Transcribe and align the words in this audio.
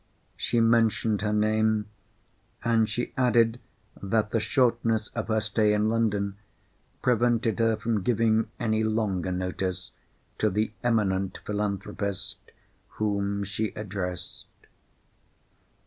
She 0.35 0.59
mentioned 0.61 1.21
her 1.21 1.31
name, 1.31 1.85
and 2.63 2.89
she 2.89 3.13
added 3.17 3.59
that 4.01 4.31
the 4.31 4.39
shortness 4.39 5.09
of 5.09 5.27
her 5.27 5.39
stay 5.39 5.73
in 5.73 5.89
London 5.89 6.37
prevented 7.03 7.59
her 7.59 7.75
from 7.75 8.01
giving 8.01 8.49
any 8.59 8.83
longer 8.83 9.31
notice 9.31 9.91
to 10.39 10.49
the 10.49 10.71
eminent 10.83 11.37
philanthropist 11.45 12.39
whom 12.97 13.43
she 13.43 13.73
addressed. 13.75 14.47